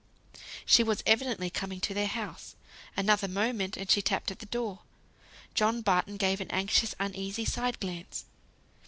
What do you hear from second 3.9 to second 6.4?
tapped at the door. John Barton